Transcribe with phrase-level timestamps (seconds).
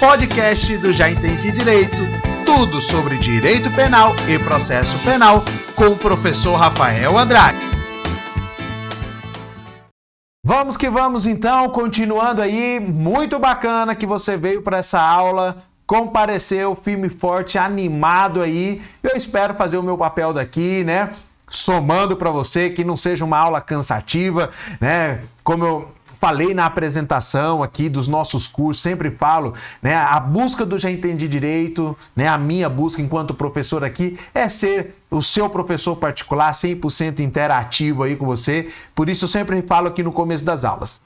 [0.00, 1.96] podcast do Já Entendi Direito.
[2.46, 5.42] Tudo sobre direito penal e processo penal
[5.74, 7.58] com o professor Rafael Andrade.
[10.44, 16.76] Vamos que vamos então, continuando aí, muito bacana que você veio para essa aula, compareceu
[16.76, 18.80] firme forte, animado aí.
[19.02, 21.10] Eu espero fazer o meu papel daqui, né?
[21.50, 24.48] Somando para você que não seja uma aula cansativa,
[24.80, 25.22] né?
[25.42, 30.78] Como eu falei na apresentação aqui dos nossos cursos, sempre falo, né, a busca do
[30.78, 35.96] já entendi direito, né, a minha busca enquanto professor aqui é ser o seu professor
[35.96, 38.68] particular 100% interativo aí com você.
[38.94, 41.00] Por isso eu sempre falo aqui no começo das aulas.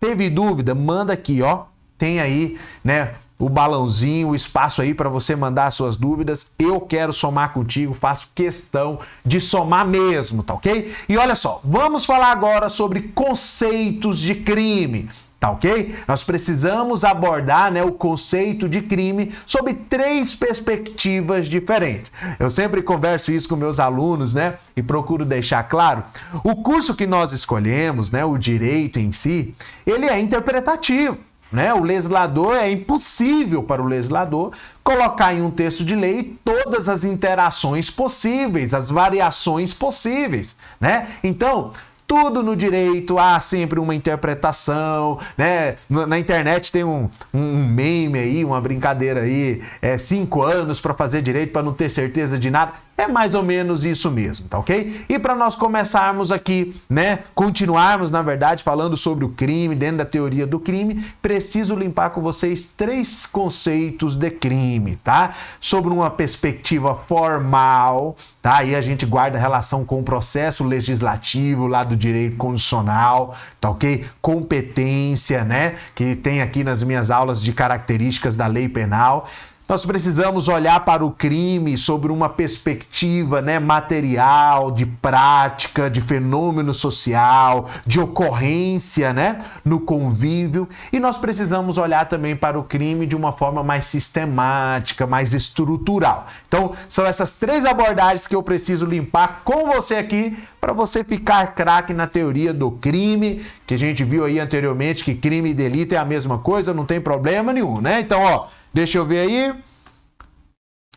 [0.00, 0.74] Teve dúvida?
[0.74, 1.64] Manda aqui, ó.
[1.98, 6.52] Tem aí, né, o balãozinho, o espaço aí para você mandar suas dúvidas.
[6.56, 10.94] Eu quero somar contigo, faço questão de somar mesmo, tá ok?
[11.08, 15.10] E olha só, vamos falar agora sobre conceitos de crime.
[15.40, 15.92] Tá ok?
[16.06, 22.12] Nós precisamos abordar né, o conceito de crime sob três perspectivas diferentes.
[22.38, 24.54] Eu sempre converso isso com meus alunos, né?
[24.76, 26.04] E procuro deixar claro.
[26.44, 29.52] O curso que nós escolhemos, né, o direito em si,
[29.84, 31.18] ele é interpretativo.
[31.52, 31.74] Né?
[31.74, 37.04] O legislador é impossível para o legislador colocar em um texto de lei todas as
[37.04, 41.08] interações possíveis, as variações possíveis, né?
[41.22, 41.72] Então,
[42.06, 45.76] tudo no direito há sempre uma interpretação, né?
[45.88, 51.22] Na internet tem um, um meme aí, uma brincadeira aí, é cinco anos para fazer
[51.22, 52.72] direito para não ter certeza de nada.
[52.96, 55.04] É mais ou menos isso mesmo, tá ok?
[55.08, 60.04] E para nós começarmos aqui, né, continuarmos na verdade falando sobre o crime, dentro da
[60.04, 65.34] teoria do crime, preciso limpar com vocês três conceitos de crime, tá?
[65.58, 68.58] Sobre uma perspectiva formal, tá?
[68.58, 74.04] Aí a gente guarda relação com o processo legislativo lá do direito constitucional, tá ok?
[74.20, 75.76] Competência, né?
[75.94, 79.26] Que tem aqui nas minhas aulas de características da lei penal.
[79.72, 86.74] Nós precisamos olhar para o crime sobre uma perspectiva né, material, de prática, de fenômeno
[86.74, 90.68] social, de ocorrência né, no convívio.
[90.92, 96.26] E nós precisamos olhar também para o crime de uma forma mais sistemática, mais estrutural.
[96.46, 101.54] Então, são essas três abordagens que eu preciso limpar com você aqui para você ficar
[101.54, 105.94] craque na teoria do crime, que a gente viu aí anteriormente que crime e delito
[105.94, 107.98] é a mesma coisa, não tem problema nenhum, né?
[107.98, 109.62] Então, ó, Deixa eu ver aí.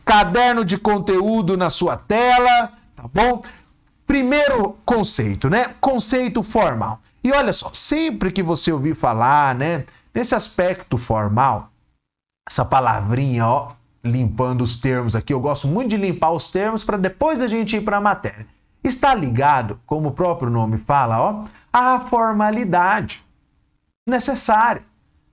[0.04, 3.44] Caderno de conteúdo na sua tela, tá bom?
[4.06, 5.74] Primeiro conceito, né?
[5.82, 7.02] Conceito formal.
[7.24, 9.84] E olha só, sempre que você ouvir falar, né,
[10.14, 11.72] nesse aspecto formal,
[12.48, 13.72] essa palavrinha, ó,
[14.04, 17.78] limpando os termos aqui, eu gosto muito de limpar os termos para depois a gente
[17.78, 18.46] ir para a matéria.
[18.84, 23.26] Está ligado, como o próprio nome fala, ó, à formalidade
[24.08, 24.84] necessária,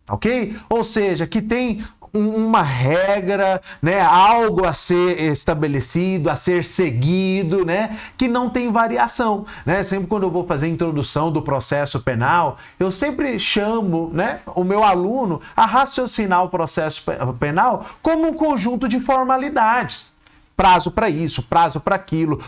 [0.08, 0.56] ok?
[0.70, 7.96] Ou seja, que tem uma regra, né, algo a ser estabelecido, a ser seguido, né,
[8.16, 9.82] que não tem variação, né?
[9.82, 14.64] Sempre quando eu vou fazer a introdução do processo penal, eu sempre chamo, né, o
[14.64, 17.02] meu aluno a raciocinar o processo
[17.38, 20.14] penal como um conjunto de formalidades
[20.56, 22.40] prazo para isso, prazo para aquilo,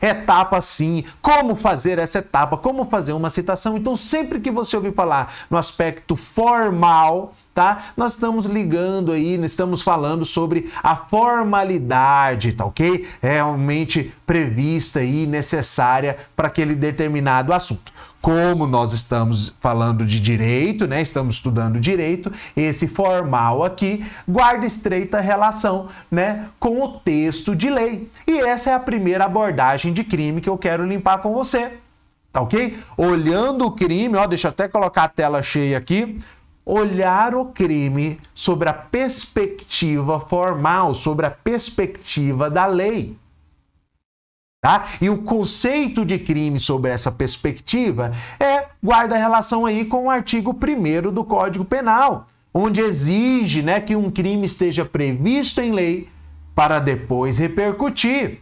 [0.00, 3.76] etapa assim, como fazer essa etapa, como fazer uma citação.
[3.76, 7.92] Então, sempre que você ouvir falar no aspecto formal, tá?
[7.96, 13.06] Nós estamos ligando aí, estamos falando sobre a formalidade, tá ok?
[13.22, 17.92] É realmente prevista e necessária para aquele determinado assunto.
[18.20, 21.00] Como nós estamos falando de direito, né?
[21.00, 28.08] Estamos estudando direito, esse formal aqui guarda estreita relação, né, com o texto de lei.
[28.26, 31.72] E essa é a primeira abordagem de crime que eu quero limpar com você.
[32.30, 32.78] Tá ok?
[32.96, 36.20] Olhando o crime, ó, deixa eu até colocar a tela cheia aqui
[36.64, 43.16] olhar o crime sobre a perspectiva formal, sobre a perspectiva da lei.
[44.62, 44.84] Tá?
[45.00, 50.54] E o conceito de crime sobre essa perspectiva é guarda relação aí com o artigo
[50.54, 56.08] 1 do Código Penal, onde exige né, que um crime esteja previsto em lei
[56.54, 58.40] para depois repercutir.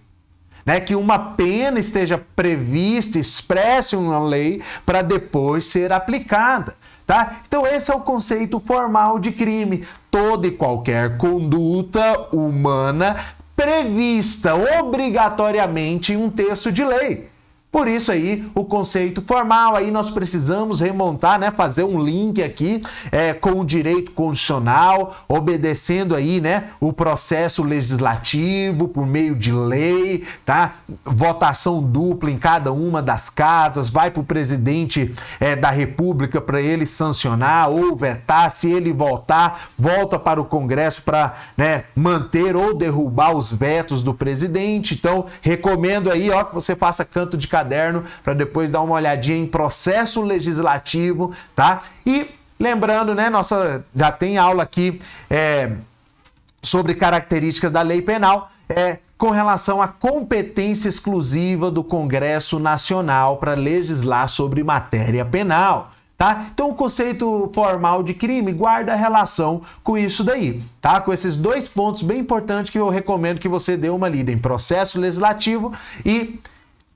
[0.66, 6.74] Né, que uma pena esteja prevista, expressa em uma lei para depois ser aplicada.
[7.06, 7.38] Tá?
[7.46, 9.86] Então, esse é o conceito formal de crime.
[10.10, 13.16] Toda e qualquer conduta humana
[13.58, 17.28] prevista obrigatoriamente em um texto de lei.
[17.70, 22.82] Por isso aí o conceito formal aí nós precisamos remontar, né, fazer um link aqui
[23.12, 30.24] é, com o direito constitucional, obedecendo aí, né, o processo legislativo por meio de lei,
[30.44, 30.74] tá?
[31.04, 36.60] Votação dupla em cada uma das casas, vai para o presidente é, da República para
[36.60, 38.50] ele sancionar ou vetar.
[38.50, 44.14] Se ele votar, volta para o Congresso para né, manter ou derrubar os vetos do
[44.14, 44.94] presidente.
[44.94, 49.36] Então recomendo aí, ó, que você faça canto de caderno para depois dar uma olhadinha
[49.36, 51.82] em processo legislativo, tá?
[52.06, 52.26] E
[52.58, 55.72] lembrando, né, nossa já tem aula aqui é,
[56.62, 63.54] sobre características da lei penal, é com relação à competência exclusiva do Congresso Nacional para
[63.54, 65.90] legislar sobre matéria penal.
[66.16, 66.46] Tá?
[66.52, 71.00] Então o conceito formal de crime guarda relação com isso daí, tá?
[71.00, 74.38] Com esses dois pontos bem importantes que eu recomendo que você dê uma lida em
[74.38, 75.72] processo legislativo
[76.04, 76.40] e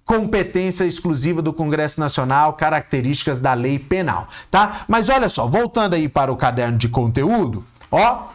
[0.05, 4.85] competência exclusiva do Congresso Nacional, características da lei penal, tá?
[4.89, 8.29] Mas olha só, voltando aí para o caderno de conteúdo, ó,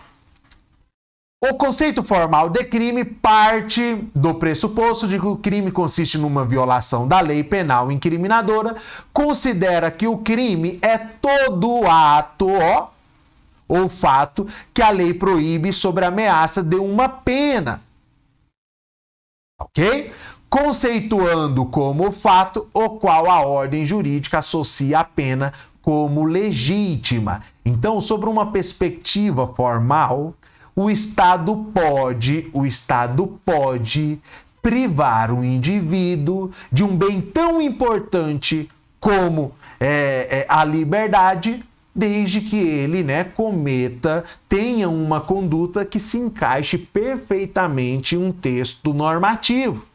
[1.40, 7.08] o conceito formal de crime parte do pressuposto de que o crime consiste numa violação
[7.08, 8.75] da lei penal incriminadora,
[9.14, 12.90] considera que o crime é todo ato, ó,
[13.68, 17.81] ou fato que a lei proíbe sobre ameaça de uma pena.
[19.60, 20.12] Ok?
[20.50, 27.42] Conceituando como fato o qual a ordem jurídica associa a pena como legítima.
[27.66, 30.34] Então, sobre uma perspectiva formal,
[30.76, 34.20] o Estado pode, o Estado pode
[34.62, 38.68] privar o indivíduo de um bem tão importante
[39.00, 41.64] como é, é, a liberdade,
[41.96, 48.94] desde que ele né, cometa, tenha uma conduta que se encaixe perfeitamente em um texto
[48.94, 49.87] normativo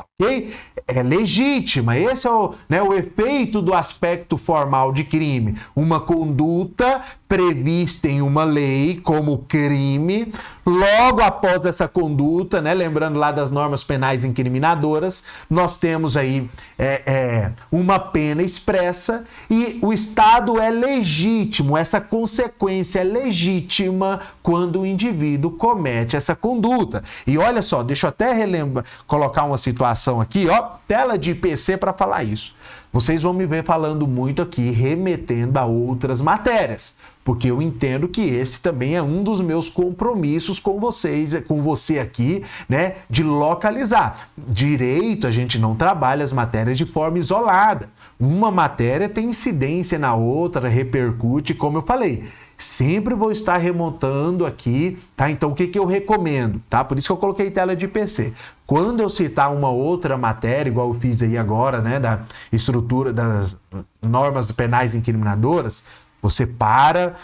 [0.00, 0.52] ok?
[0.86, 1.96] É legítima.
[1.96, 5.56] Esse é o, né, o efeito do aspecto formal de crime.
[5.74, 10.34] Uma conduta prevista em uma lei como crime,
[10.66, 17.02] logo após essa conduta, né, lembrando lá das normas penais incriminadoras, nós temos aí é,
[17.06, 24.86] é, uma pena expressa e o Estado é legítimo, essa consequência é legítima quando o
[24.86, 27.00] indivíduo comete essa conduta.
[27.24, 31.76] E olha só, deixa eu até relembrar, colocar uma situação aqui, ó, tela de IPC
[31.76, 32.52] para falar isso.
[32.92, 38.20] Vocês vão me ver falando muito aqui, remetendo a outras matérias, porque eu entendo que
[38.20, 44.30] esse também é um dos meus compromissos com vocês, com você aqui, né, de localizar.
[44.36, 47.88] Direito, a gente não trabalha as matérias de forma isolada.
[48.18, 52.24] Uma matéria tem incidência na outra, repercute, como eu falei.
[52.60, 55.30] Sempre vou estar remontando aqui, tá?
[55.30, 56.84] Então o que, que eu recomendo, tá?
[56.84, 58.34] Por isso que eu coloquei tela de PC.
[58.66, 62.20] Quando eu citar uma outra matéria, igual eu fiz aí agora, né, da
[62.52, 63.56] estrutura das
[64.02, 65.84] normas penais incriminadoras,
[66.20, 67.14] você para,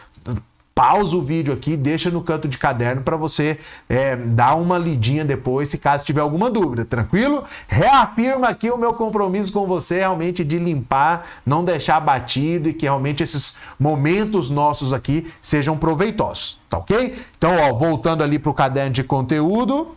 [0.76, 3.58] pausa o vídeo aqui, deixa no canto de caderno para você
[3.88, 7.44] é, dar uma lidinha depois, se caso tiver alguma dúvida, tranquilo?
[7.66, 12.84] Reafirma aqui o meu compromisso com você realmente de limpar, não deixar batido e que
[12.84, 17.16] realmente esses momentos nossos aqui sejam proveitosos, tá ok?
[17.38, 19.96] Então, ó, voltando ali para o caderno de conteúdo,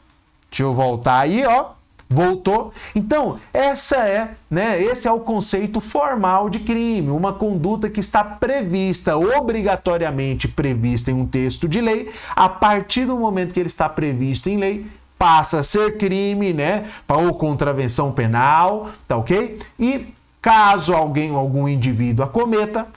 [0.50, 1.78] deixa eu voltar aí, ó
[2.10, 2.74] voltou.
[2.96, 8.24] Então, essa é, né, esse é o conceito formal de crime, uma conduta que está
[8.24, 13.88] prevista, obrigatoriamente prevista em um texto de lei, a partir do momento que ele está
[13.88, 14.88] previsto em lei,
[15.20, 19.60] passa a ser crime, né, ou contravenção penal, tá OK?
[19.78, 20.08] E
[20.42, 22.88] caso alguém, algum indivíduo a cometa,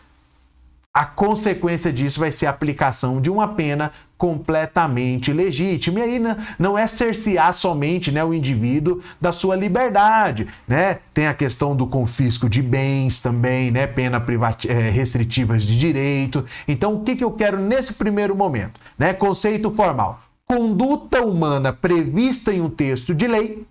[0.95, 3.91] a consequência disso vai ser a aplicação de uma pena
[4.23, 5.99] completamente legítima.
[5.99, 10.47] E aí né, não é cercear somente né, o indivíduo da sua liberdade.
[10.69, 11.01] Né?
[11.13, 13.85] Tem a questão do confisco de bens também, né?
[13.85, 14.25] pena
[14.69, 16.45] é, restritivas de direito.
[16.69, 18.81] Então, o que, que eu quero nesse primeiro momento?
[18.97, 19.13] Né?
[19.13, 20.21] Conceito formal.
[20.47, 23.67] Conduta humana prevista em um texto de lei,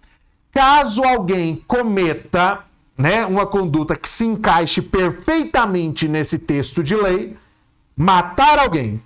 [0.51, 2.59] caso alguém cometa
[2.97, 7.37] né, uma conduta que se encaixe perfeitamente nesse texto de lei,
[7.95, 9.01] matar alguém,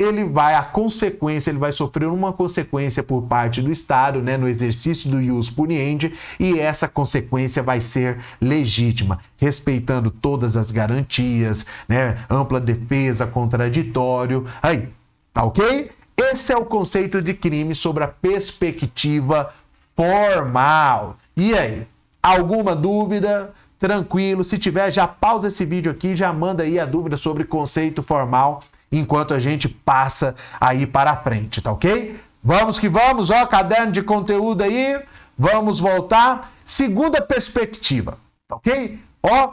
[0.00, 4.48] ele vai, a consequência, ele vai sofrer uma consequência por parte do Estado, né, no
[4.48, 12.16] exercício do ius puniendi, e essa consequência vai ser legítima, respeitando todas as garantias, né,
[12.30, 14.88] ampla defesa, contraditório, aí,
[15.34, 15.90] tá ok?
[16.16, 19.52] Esse é o conceito de crime sobre a perspectiva
[19.96, 21.16] formal.
[21.36, 21.86] E aí?
[22.22, 23.52] Alguma dúvida?
[23.78, 24.44] Tranquilo.
[24.44, 28.62] Se tiver, já pausa esse vídeo aqui, já manda aí a dúvida sobre conceito formal
[28.92, 32.18] enquanto a gente passa aí para frente, tá ok?
[32.42, 34.98] Vamos que vamos, ó, caderno de conteúdo aí.
[35.38, 36.52] Vamos voltar.
[36.64, 38.18] Segunda perspectiva,
[38.50, 38.98] ok?
[39.22, 39.52] Ó,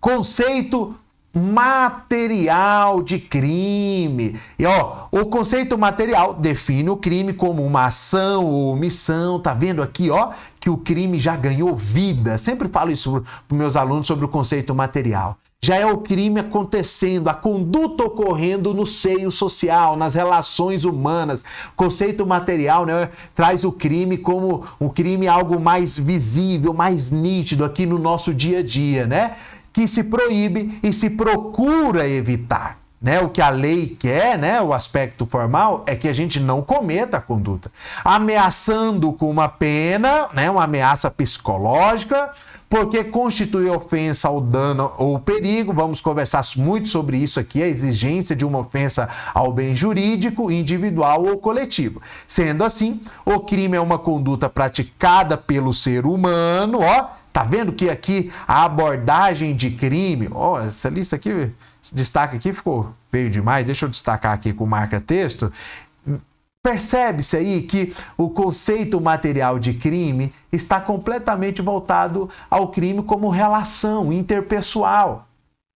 [0.00, 0.94] conceito
[1.34, 4.38] material de crime.
[4.58, 9.40] E ó, o conceito material define o crime como uma ação ou omissão.
[9.40, 12.36] Tá vendo aqui, ó, que o crime já ganhou vida.
[12.38, 17.28] Sempre falo isso para meus alunos sobre o conceito material já é o crime acontecendo,
[17.28, 21.44] a conduta ocorrendo no seio social, nas relações humanas.
[21.72, 27.64] O conceito material né, traz o crime como um crime algo mais visível, mais nítido
[27.64, 29.36] aqui no nosso dia a dia, né?
[29.72, 32.78] Que se proíbe e se procura evitar.
[33.00, 36.60] Né, o que a lei quer, né, o aspecto formal, é que a gente não
[36.62, 37.70] cometa a conduta.
[38.04, 42.30] Ameaçando com uma pena, né, uma ameaça psicológica,
[42.68, 45.72] porque constitui ofensa ao dano ou perigo.
[45.72, 51.24] Vamos conversar muito sobre isso aqui, a exigência de uma ofensa ao bem jurídico, individual
[51.24, 52.02] ou coletivo.
[52.26, 57.17] Sendo assim, o crime é uma conduta praticada pelo ser humano, ó.
[57.32, 62.52] Tá vendo que aqui a abordagem de crime, ó, essa lista aqui, esse destaque aqui
[62.52, 63.64] ficou feio demais.
[63.64, 65.52] Deixa eu destacar aqui com marca texto.
[66.62, 74.12] Percebe-se aí que o conceito material de crime está completamente voltado ao crime como relação
[74.12, 75.28] interpessoal,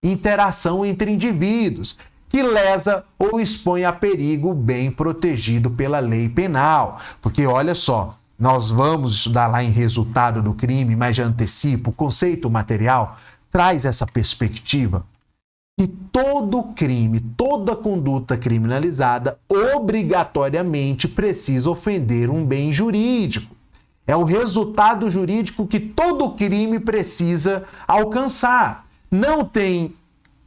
[0.03, 6.99] interação entre indivíduos, que lesa ou expõe a perigo bem protegido pela lei penal.
[7.21, 11.93] Porque olha só, nós vamos estudar lá em resultado do crime, mas já antecipo, o
[11.93, 13.17] conceito material
[13.49, 15.05] traz essa perspectiva
[15.79, 23.55] que todo crime, toda conduta criminalizada obrigatoriamente precisa ofender um bem jurídico.
[24.05, 28.85] É o resultado jurídico que todo crime precisa alcançar.
[29.09, 29.95] Não tem,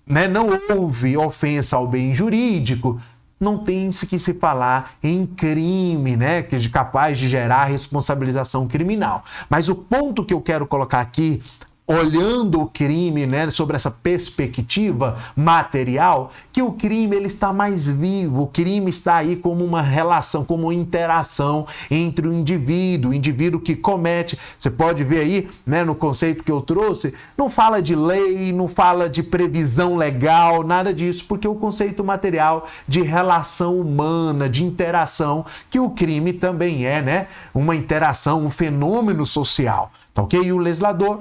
[0.06, 3.00] né, não houve ofensa ao bem jurídico,
[3.38, 8.66] não tem -se que se falar em crime, né, que é capaz de gerar responsabilização
[8.66, 9.24] criminal.
[9.48, 11.42] Mas o ponto que eu quero colocar aqui
[11.86, 18.42] olhando o crime, né, sobre essa perspectiva material, que o crime ele está mais vivo,
[18.42, 23.60] o crime está aí como uma relação, como uma interação entre o indivíduo, o indivíduo
[23.60, 24.36] que comete.
[24.58, 28.66] Você pode ver aí, né, no conceito que eu trouxe, não fala de lei, não
[28.66, 35.44] fala de previsão legal, nada disso, porque o conceito material de relação humana, de interação,
[35.70, 39.92] que o crime também é, né, uma interação, um fenômeno social.
[40.16, 40.40] Tá ok?
[40.42, 41.20] E o legislador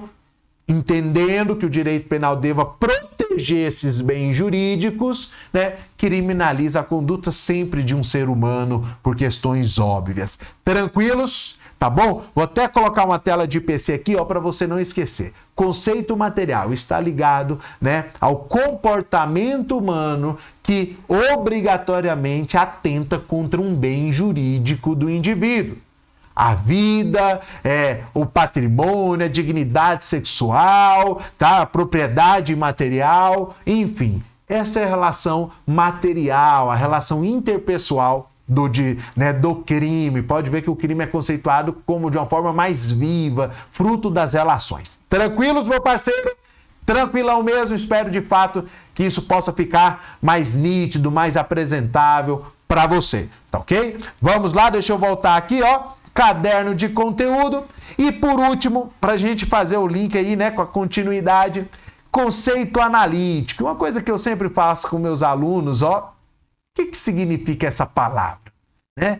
[0.67, 7.83] entendendo que o direito penal deva proteger esses bens jurídicos, né, criminaliza a conduta sempre
[7.83, 10.39] de um ser humano por questões óbvias.
[10.63, 11.57] Tranquilos?
[11.77, 12.23] Tá bom?
[12.33, 15.33] Vou até colocar uma tela de PC aqui, ó, para você não esquecer.
[15.53, 24.95] Conceito material está ligado, né, ao comportamento humano que obrigatoriamente atenta contra um bem jurídico
[24.95, 25.77] do indivíduo
[26.35, 31.61] a vida, é, o patrimônio, a dignidade sexual, tá?
[31.61, 34.21] a propriedade material, enfim.
[34.47, 40.21] Essa é a relação material, a relação interpessoal do, de, né, do crime.
[40.21, 44.33] Pode ver que o crime é conceituado como de uma forma mais viva, fruto das
[44.33, 45.01] relações.
[45.09, 46.35] Tranquilos, meu parceiro?
[46.85, 48.63] Tranquilão mesmo, espero de fato
[48.93, 53.97] que isso possa ficar mais nítido, mais apresentável para você, tá ok?
[54.21, 57.65] Vamos lá, deixa eu voltar aqui, ó caderno de conteúdo.
[57.97, 61.69] E por último, para a gente fazer o link aí, né, com a continuidade,
[62.09, 63.65] conceito analítico.
[63.65, 67.85] Uma coisa que eu sempre faço com meus alunos, ó, o que, que significa essa
[67.85, 68.51] palavra?
[68.97, 69.19] Né?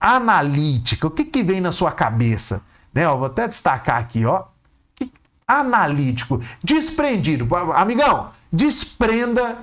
[0.00, 2.62] Analítica, o que, que vem na sua cabeça?
[2.94, 4.44] Né, ó, vou até destacar aqui, ó.
[5.46, 7.48] Analítico, desprendido.
[7.74, 9.58] Amigão, desprenda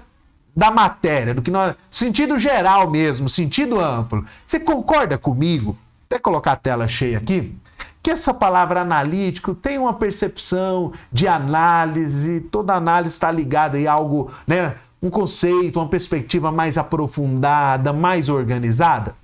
[0.56, 1.76] da matéria, do que nós.
[1.92, 4.26] Sentido geral mesmo, sentido amplo.
[4.46, 7.56] Você concorda comigo até colocar a tela cheia aqui,
[8.02, 14.32] que essa palavra analítico tem uma percepção de análise, toda análise está ligada a algo,
[14.46, 19.16] né, um conceito, uma perspectiva mais aprofundada, mais organizada.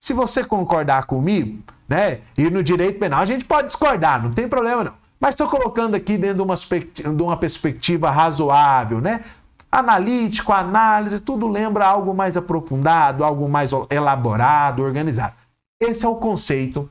[0.00, 4.48] Se você concordar comigo, né, e no direito penal a gente pode discordar, não tem
[4.48, 5.06] problema não.
[5.20, 9.24] Mas estou colocando aqui dentro de uma, de uma perspectiva razoável, né?
[9.72, 15.32] Analítico, análise, tudo lembra algo mais aprofundado, algo mais elaborado, organizado.
[15.80, 16.88] Esse é o conceito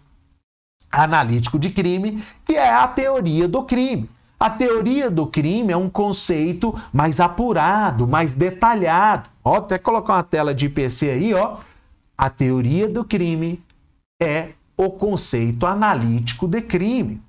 [0.91, 4.09] analítico de crime, que é a teoria do crime.
[4.39, 9.29] A teoria do crime é um conceito mais apurado, mais detalhado.
[9.43, 11.57] Ó, até colocar uma tela de IPC aí, ó.
[12.17, 13.63] A teoria do crime
[14.21, 17.21] é o conceito analítico de crime.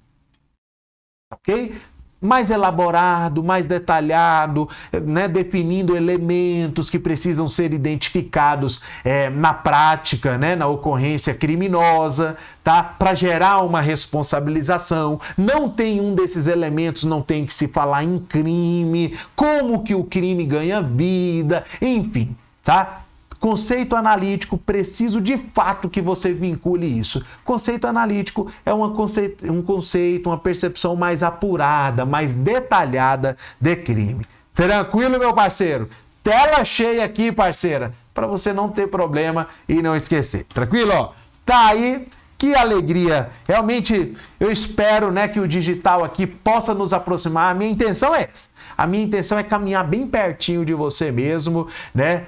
[1.33, 1.75] OK?
[2.21, 4.69] Mais elaborado, mais detalhado,
[5.05, 12.83] né, definindo elementos que precisam ser identificados é, na prática, né, na ocorrência criminosa, tá?
[12.83, 15.21] Para gerar uma responsabilização.
[15.37, 20.05] Não tem um desses elementos, não tem que se falar em crime, como que o
[20.05, 23.06] crime ganha vida, enfim, tá?
[23.47, 27.25] Conceito analítico, preciso de fato que você vincule isso.
[27.45, 34.27] Conceito analítico é conceito, um conceito, uma percepção mais apurada, mais detalhada de crime.
[34.53, 35.89] Tranquilo, meu parceiro?
[36.25, 40.45] Tela cheia aqui, parceira, para você não ter problema e não esquecer.
[40.53, 40.93] Tranquilo?
[40.93, 41.13] Ó,
[41.45, 42.05] tá aí.
[42.37, 43.31] Que alegria!
[43.47, 47.53] Realmente eu espero, né, que o digital aqui possa nos aproximar.
[47.53, 48.51] A minha intenção é essa.
[48.77, 52.25] A minha intenção é caminhar bem pertinho de você mesmo, né?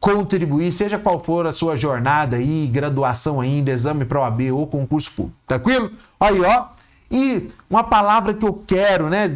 [0.00, 5.12] Contribuir, seja qual for a sua jornada aí, graduação ainda, exame para OAB ou concurso
[5.12, 5.36] público.
[5.46, 5.92] Tranquilo?
[6.18, 6.68] Aí, ó.
[7.10, 9.28] E uma palavra que eu quero, né,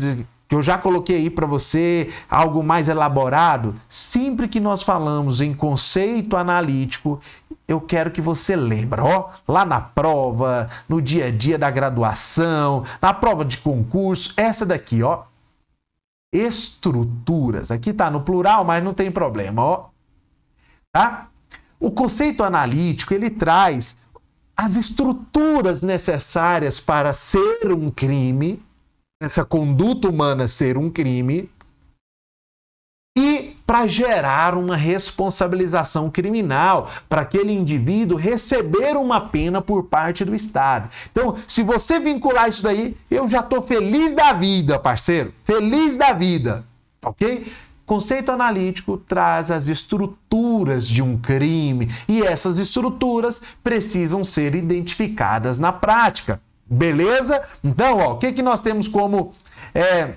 [0.48, 5.52] que eu já coloquei aí para você, algo mais elaborado, sempre que nós falamos em
[5.52, 7.20] conceito analítico,
[7.66, 12.84] eu quero que você lembre, ó, lá na prova, no dia a dia da graduação,
[13.02, 15.22] na prova de concurso, essa daqui, ó,
[16.32, 17.70] estruturas.
[17.70, 19.93] Aqui tá no plural, mas não tem problema, ó.
[20.94, 21.26] Tá?
[21.80, 23.96] O conceito analítico ele traz
[24.56, 28.62] as estruturas necessárias para ser um crime,
[29.20, 31.50] essa conduta humana ser um crime,
[33.18, 40.32] e para gerar uma responsabilização criminal, para aquele indivíduo receber uma pena por parte do
[40.32, 40.88] Estado.
[41.10, 45.34] Então, se você vincular isso daí, eu já estou feliz da vida, parceiro.
[45.42, 46.64] Feliz da vida,
[47.04, 47.52] ok?
[47.86, 55.72] Conceito analítico traz as estruturas de um crime e essas estruturas precisam ser identificadas na
[55.72, 56.40] prática.
[56.66, 57.42] Beleza?
[57.62, 59.32] Então, ó, o que, que nós temos como
[59.74, 60.14] é,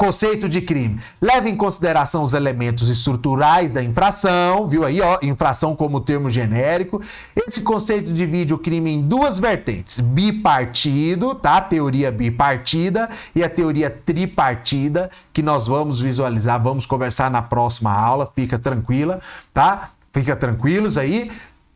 [0.00, 0.98] Conceito de crime.
[1.20, 7.02] Leva em consideração os elementos estruturais da infração, viu aí, ó, infração como termo genérico.
[7.36, 11.60] Esse conceito divide o crime em duas vertentes: bipartido, tá?
[11.60, 18.32] teoria bipartida e a teoria tripartida, que nós vamos visualizar, vamos conversar na próxima aula,
[18.34, 19.20] fica tranquila,
[19.52, 19.90] tá?
[20.14, 21.30] Fica tranquilos aí.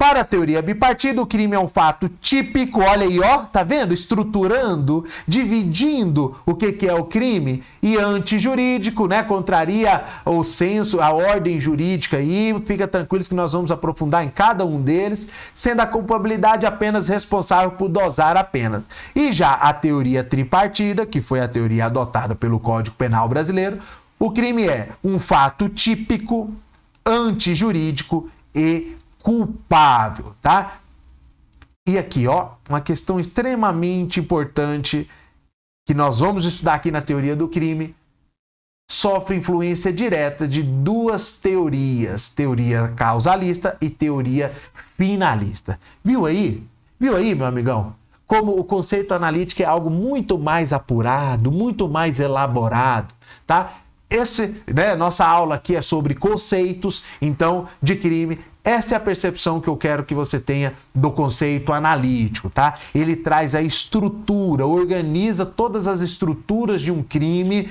[0.05, 3.95] Para a teoria bipartida, o crime é um fato típico, olha aí, ó, tá vendo?
[3.95, 9.23] Estruturando, dividindo o que, que é o crime e antijurídico, né?
[9.23, 12.55] Contraria o senso, a ordem jurídica aí.
[12.67, 17.71] Fica tranquilos que nós vamos aprofundar em cada um deles, sendo a culpabilidade apenas responsável
[17.71, 18.87] por dosar apenas.
[19.17, 23.79] E já a teoria tripartida, que foi a teoria adotada pelo Código Penal brasileiro,
[24.19, 26.53] o crime é um fato típico,
[27.07, 30.81] antijurídico e culpável, tá?
[31.89, 35.09] E aqui, ó, uma questão extremamente importante
[35.87, 37.95] que nós vamos estudar aqui na teoria do crime,
[38.91, 45.81] sofre influência direta de duas teorias, teoria causalista e teoria finalista.
[46.05, 46.63] Viu aí?
[47.01, 47.95] Viu aí, meu amigão?
[48.27, 53.15] Como o conceito analítico é algo muito mais apurado, muito mais elaborado,
[53.47, 53.73] tá?
[54.14, 58.38] Esse, né, nossa aula aqui é sobre conceitos, então, de crime.
[58.62, 62.74] Essa é a percepção que eu quero que você tenha do conceito analítico, tá?
[62.94, 67.68] Ele traz a estrutura, organiza todas as estruturas de um crime.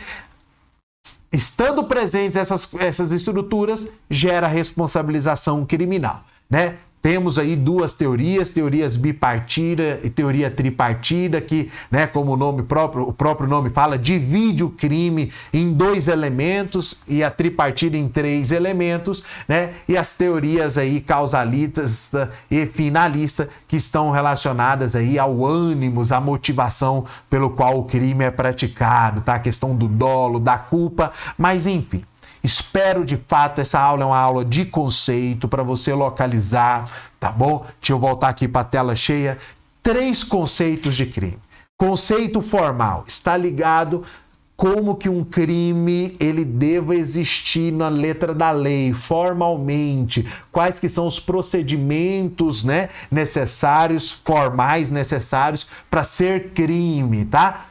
[1.32, 6.76] Estando presentes essas, essas estruturas, gera responsabilização criminal, né?
[7.04, 13.04] Temos aí duas teorias, teorias bipartida e teoria tripartida, que, né, como o nome próprio,
[13.04, 18.54] o próprio nome fala, divide o crime em dois elementos e a tripartida em três
[18.54, 19.74] elementos, né?
[19.86, 22.14] E as teorias aí causalistas
[22.50, 28.32] e finalista que estão relacionadas aí ao ânimos, à motivação pelo qual o crime é
[28.32, 29.36] praticado, tá?
[29.36, 32.02] A questão do dolo, da culpa, mas enfim.
[32.44, 37.66] Espero de fato essa aula é uma aula de conceito para você localizar, tá bom?
[37.80, 39.38] Deixa eu voltar aqui para a tela cheia.
[39.82, 41.40] Três conceitos de crime.
[41.78, 44.04] Conceito formal está ligado
[44.56, 51.08] como que um crime ele deva existir na letra da lei, formalmente, quais que são
[51.08, 57.66] os procedimentos, né, necessários, formais necessários para ser crime, tá?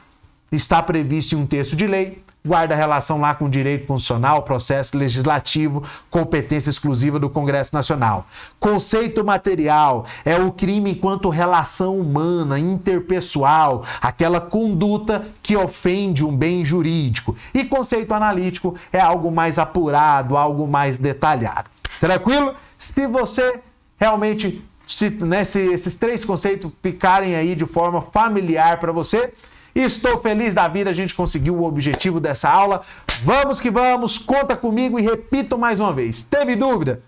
[0.50, 5.82] Está previsto em um texto de lei, guarda relação lá com direito constitucional, processo legislativo,
[6.10, 8.26] competência exclusiva do Congresso Nacional.
[8.58, 16.64] Conceito material é o crime enquanto relação humana, interpessoal, aquela conduta que ofende um bem
[16.64, 17.36] jurídico.
[17.54, 21.70] E conceito analítico é algo mais apurado, algo mais detalhado.
[22.00, 22.54] Tranquilo?
[22.78, 23.60] Se você
[23.98, 29.32] realmente se, né, se esses três conceitos ficarem aí de forma familiar para você,
[29.74, 32.82] Estou feliz da vida, a gente conseguiu o objetivo dessa aula.
[33.24, 36.22] Vamos que vamos, conta comigo e repito mais uma vez.
[36.22, 37.00] Teve dúvida?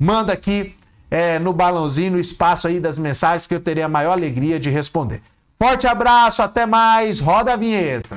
[0.00, 0.74] Manda aqui
[1.10, 4.70] é, no balãozinho, no espaço aí das mensagens que eu terei a maior alegria de
[4.70, 5.22] responder.
[5.58, 8.16] Forte abraço, até mais, roda a vinheta.